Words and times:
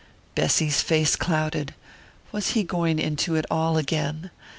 Bessy's 0.33 0.81
face 0.81 1.15
clouded: 1.15 1.75
was 2.31 2.53
he 2.53 2.63
going 2.63 2.97
into 2.97 3.35
it 3.35 3.45
all 3.51 3.77
again? 3.77 4.31